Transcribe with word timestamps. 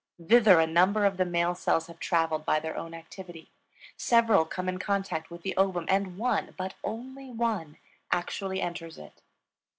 Thither 0.17 0.59
a 0.59 0.65
number 0.65 1.05
of 1.05 1.17
the 1.17 1.25
male 1.25 1.53
cells 1.53 1.85
have 1.85 1.99
traveled 1.99 2.43
by 2.43 2.59
their 2.59 2.75
own 2.75 2.95
activity; 2.95 3.51
several 3.95 4.45
come 4.45 4.67
in 4.67 4.79
contact 4.79 5.29
with 5.29 5.43
the 5.43 5.55
ovum 5.55 5.85
and 5.87 6.17
one, 6.17 6.55
but 6.57 6.73
only 6.83 7.29
one, 7.29 7.77
actually 8.11 8.61
enters 8.63 8.97
it. 8.97 9.21